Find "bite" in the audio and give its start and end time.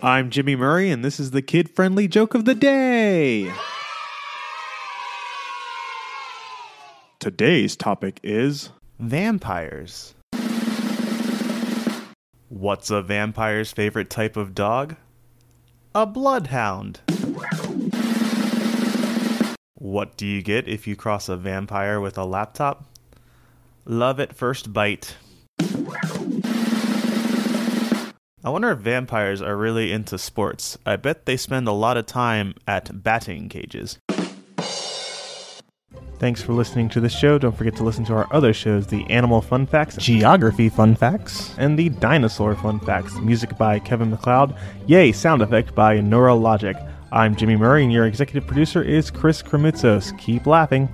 24.72-25.16